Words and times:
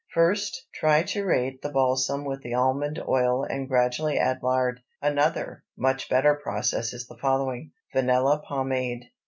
First 0.15 0.65
triturate 0.73 1.61
the 1.61 1.69
balsam 1.69 2.25
with 2.25 2.41
the 2.41 2.55
almond 2.55 2.99
oil 3.07 3.43
and 3.43 3.67
gradually 3.67 4.17
add 4.17 4.41
the 4.41 4.47
lard. 4.47 4.79
Another, 4.99 5.63
much 5.77 6.09
better 6.09 6.33
process 6.33 6.91
is 6.91 7.05
the 7.05 7.19
following: 7.19 7.71
VANILLA 7.93 8.39
POMADE. 8.47 9.11